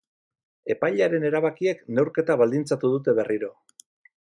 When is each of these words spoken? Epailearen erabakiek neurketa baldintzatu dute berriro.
Epailearen 0.75 1.27
erabakiek 1.29 1.85
neurketa 1.99 2.41
baldintzatu 2.43 2.95
dute 2.97 3.19
berriro. 3.23 3.57